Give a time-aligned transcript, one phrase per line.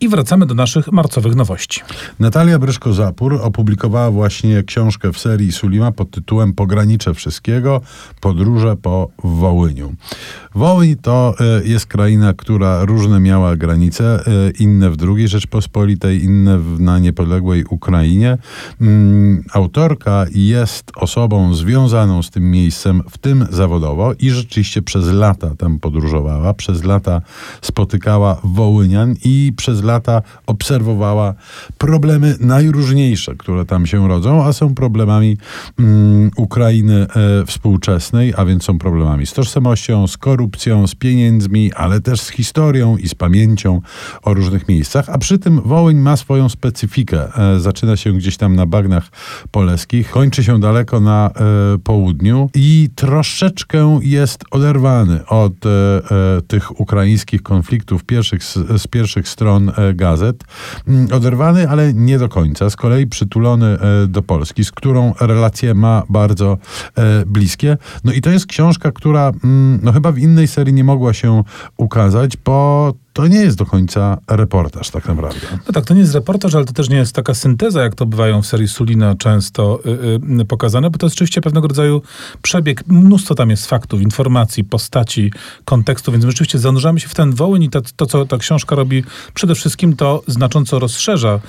[0.00, 1.80] I wracamy do naszych marcowych nowości.
[2.20, 7.80] Natalia Bryszko-Zapór opublikowała właśnie książkę w serii Sulima pod tytułem Pogranicze Wszystkiego–
[8.20, 9.94] Podróże po Wołyniu.
[10.54, 16.58] Wołyń to e, jest kraina, która różne miała granice, e, inne w II Rzeczpospolitej, inne
[16.78, 18.38] na niepodległej Ukrainie.
[18.80, 25.54] Mm, autorka jest osobą związaną z tym miejscem, w tym zawodowo i rzeczywiście przez lata
[25.58, 27.22] tam podróżowała, przez lata
[27.62, 31.34] spotykała Wołynian i przez lata obserwowała
[31.78, 35.36] problemy najróżniejsze, które tam się rodzą, a są problemami
[35.78, 37.06] mm, Ukrainy
[37.40, 42.28] e, współczesnej, a więc są problemami z tożsamością, z korupcją, z pieniędzmi, ale też z
[42.28, 43.80] historią i z pamięcią
[44.22, 47.38] o różnych miejscach, a przy tym Wołyń ma swoją specyfikę.
[47.38, 49.08] E, zaczyna się gdzieś tam na bagnach
[49.50, 56.80] poleskich, kończy się daleko na e, południu i troszeczkę jest oderwany od e, e tych
[56.80, 60.44] ukraińskich konfliktów pierwszych, z, z pierwszych stron gazet.
[60.88, 62.70] Mm, oderwany, ale nie do końca.
[62.70, 66.58] Z kolei przytulony e, do Polski, z którą relacje ma bardzo
[66.94, 67.76] e, bliskie.
[68.04, 71.42] No i to jest książka, która mm, no chyba w innej serii nie mogła się
[71.76, 75.40] ukazać, bo to nie jest do końca reportaż tak naprawdę.
[75.66, 78.06] No tak, to nie jest reportaż, ale to też nie jest taka synteza, jak to
[78.06, 82.02] bywają w serii Sulina często y, y, pokazane, bo to jest oczywiście pewnego rodzaju
[82.42, 82.84] przebieg.
[82.86, 85.32] Mnóstwo tam jest faktów, informacji, postaci,
[85.64, 88.76] kontekstu, więc my rzeczywiście zanurzamy się w ten wołyń i to, to co ta książka
[88.76, 91.40] robi, przede wszystkim to znacząco rozszerza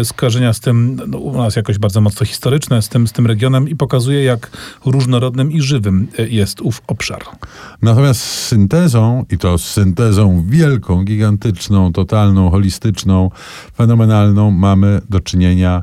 [0.00, 3.26] y, skojarzenia z tym, no, u nas jakoś bardzo mocno historyczne, z tym, z tym
[3.26, 4.50] regionem i pokazuje, jak
[4.86, 7.20] różnorodnym i żywym y, jest ów obszar.
[7.82, 13.30] Natomiast syntezą, i to syntezą wielką, gigantyczną, totalną, holistyczną,
[13.76, 15.82] fenomenalną mamy do czynienia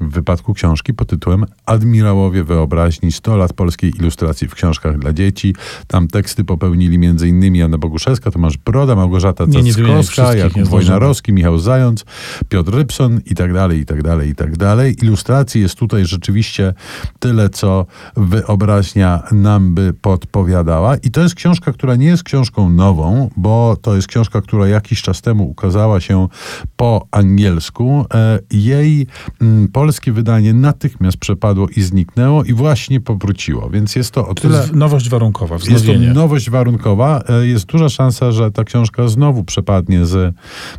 [0.00, 5.54] w wypadku książki pod tytułem Admirałowie Wyobraźni 100 lat polskiej ilustracji w książkach dla dzieci.
[5.86, 7.54] Tam teksty popełnili m.in.
[7.54, 12.04] Jana Boguszewska, Tomasz Broda, Małgorzata Cackowska, Jakub Wojnarowski, Michał Zając,
[12.48, 14.96] Piotr Rybson i tak dalej, i tak dalej, i tak dalej.
[15.02, 16.74] Ilustracji jest tutaj rzeczywiście
[17.18, 20.96] tyle, co wyobraźnia nam by podpowiadała.
[20.96, 25.02] I to jest książka, która nie jest książką nową, bo to jest książka, która jakiś
[25.02, 26.28] czas temu ukazała się
[26.76, 28.04] po angielsku.
[28.14, 29.06] E, jej
[29.40, 33.70] mm, polskie wydanie natychmiast przepadło i zniknęło i właśnie powróciło.
[33.70, 34.68] Więc jest to o tyle...
[34.68, 36.04] To nowość warunkowa, wznowienie.
[36.04, 37.22] Jest to nowość warunkowa.
[37.28, 40.34] E, jest duża szansa, że ta książka znowu przepadnie z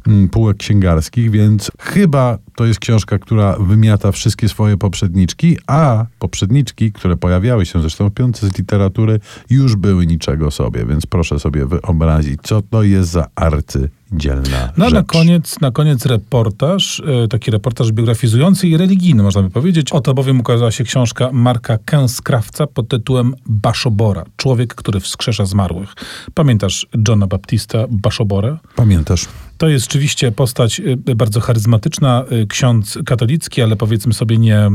[0.08, 6.92] mm, półek księgarskich, więc chyba to jest książka, która wymiata wszystkie swoje poprzedniczki, a poprzedniczki,
[6.92, 11.66] które pojawiały się zresztą w piątce z literatury, już były niczego sobie, więc proszę sobie
[11.66, 14.94] wyobrazić, co to jest za arcy dzielna No rzecz.
[14.94, 19.92] na koniec, na koniec reportaż, e, taki reportaż biografizujący i religijny, można by powiedzieć.
[19.92, 24.24] Oto bowiem ukazała się książka Marka Kęskrawca pod tytułem Baszobora.
[24.38, 25.94] Człowiek, który wskrzesza zmarłych.
[26.34, 28.58] Pamiętasz Johna Baptista Baszoborę?
[28.76, 29.26] Pamiętasz.
[29.60, 34.70] To jest rzeczywiście postać y, bardzo charyzmatyczna, y, ksiądz katolicki, ale powiedzmy sobie nie,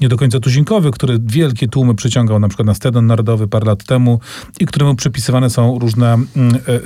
[0.00, 3.84] nie do końca tuzinkowy, który wielkie tłumy przyciągał na przykład na Stadion Narodowy parę lat
[3.84, 4.20] temu
[4.60, 6.28] i któremu przypisywane są różne mm,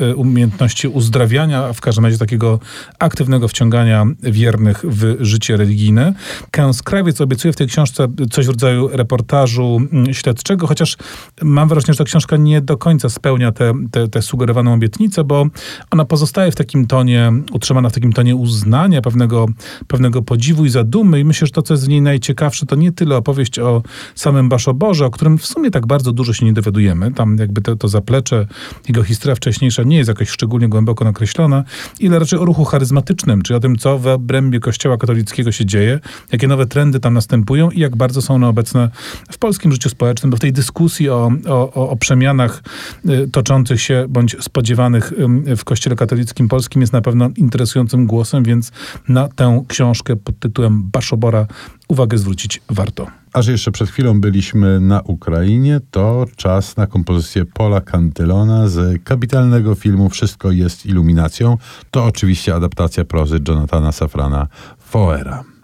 [0.01, 2.61] y, umiejętności uzdrawiania, w każdym razie takiego
[2.99, 6.15] aktywnego wciągania wiernych w życie religijne.
[6.51, 10.97] Kęs Krawiec obiecuje w tej książce coś w rodzaju reportażu mm, śledczego, chociaż
[11.43, 15.25] mam wrażenie, że ta książka nie do końca spełnia tę te, te, te sugerowaną obietnicę,
[15.25, 15.47] bo
[15.91, 19.47] ona pozostaje w takim tonie utrzymana w takim tonie uznania, pewnego,
[19.87, 21.21] pewnego podziwu i zadumy.
[21.21, 23.83] I myślę, że to, co jest w niej najciekawsze, to nie tyle opowieść o
[24.15, 27.13] samym Baszoborze, o którym w sumie tak bardzo dużo się nie dowiadujemy.
[27.13, 28.47] Tam jakby to, to zaplecze,
[28.89, 31.65] jego historia wcześniejsza nie jest jakoś szczególnie głęboko nakreślona,
[32.01, 36.01] ile raczej o ruchu charyzmatycznym, czyli o tym, co w obrębie kościoła katolickiego się dzieje,
[36.33, 38.91] jakie nowe trendy tam następują i jak bardzo są one obecne
[39.31, 42.63] w polskim życiu społecznym, bo w tej dyskusji o, o, o przemianach
[43.09, 45.13] y, toczących się bądź spodziewanych
[45.57, 48.73] w kościele katolickim polskim jest na pewno interesującym głosem, więc
[49.09, 51.47] na tę książkę pod tytułem Baszobora
[51.89, 53.07] uwagę zwrócić warto.
[53.33, 59.05] A że jeszcze przed chwilą byliśmy na Ukrainie, to czas na kompozycję Pola Cantylona z
[59.05, 61.59] kapitalnego filmu Wszystko jest iluminacją.
[61.91, 64.49] To oczywiście adaptacja prozy Jonathana Safrana
[64.79, 65.56] Foera.